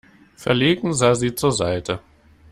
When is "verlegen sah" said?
0.35-1.13